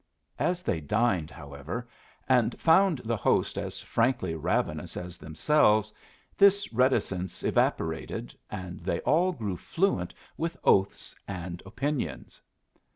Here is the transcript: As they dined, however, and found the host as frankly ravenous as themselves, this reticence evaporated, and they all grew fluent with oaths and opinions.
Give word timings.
As 0.39 0.63
they 0.63 0.81
dined, 0.81 1.29
however, 1.29 1.87
and 2.27 2.59
found 2.59 3.01
the 3.05 3.15
host 3.15 3.55
as 3.55 3.81
frankly 3.81 4.33
ravenous 4.33 4.97
as 4.97 5.19
themselves, 5.19 5.93
this 6.35 6.73
reticence 6.73 7.43
evaporated, 7.43 8.33
and 8.49 8.79
they 8.79 8.99
all 9.01 9.31
grew 9.31 9.57
fluent 9.57 10.15
with 10.37 10.57
oaths 10.63 11.13
and 11.27 11.61
opinions. 11.67 12.41